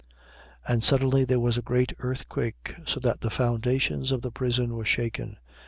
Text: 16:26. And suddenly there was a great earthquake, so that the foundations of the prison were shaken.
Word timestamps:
16:26. 0.67 0.73
And 0.73 0.83
suddenly 0.83 1.25
there 1.25 1.39
was 1.39 1.59
a 1.59 1.61
great 1.61 1.93
earthquake, 1.99 2.73
so 2.87 2.99
that 3.01 3.21
the 3.21 3.29
foundations 3.29 4.11
of 4.11 4.23
the 4.23 4.31
prison 4.31 4.75
were 4.75 4.83
shaken. 4.83 5.37